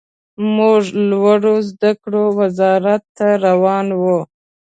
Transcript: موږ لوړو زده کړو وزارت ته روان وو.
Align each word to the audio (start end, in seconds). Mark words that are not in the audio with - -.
موږ 0.55 0.83
لوړو 1.09 1.55
زده 1.69 1.91
کړو 2.01 2.23
وزارت 2.39 3.03
ته 3.17 3.27
روان 3.45 3.87
وو. 4.01 4.19